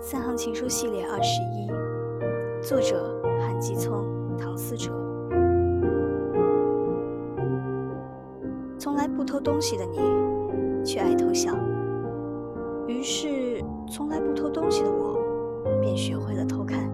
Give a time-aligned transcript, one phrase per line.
[0.00, 1.66] 三行情书系列二十一
[2.62, 4.06] 作者韩继聪
[4.38, 4.92] 唐思哲。
[8.78, 9.98] 从来不偷东西的你
[10.84, 11.52] 却爱偷笑。
[12.86, 13.60] 于是
[13.90, 15.18] 从来不偷东西的我
[15.80, 16.88] 便学会了偷看。